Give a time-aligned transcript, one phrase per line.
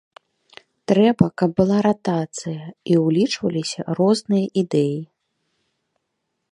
[0.91, 2.63] Трэба, каб была ратацыя
[2.93, 5.01] і ўлічваліся розныя ідэі.